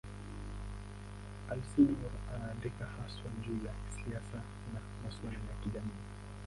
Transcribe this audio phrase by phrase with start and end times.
[1.51, 4.37] Alcindor anaandikwa haswa juu ya siasa
[4.73, 6.01] na masuala ya kijamii.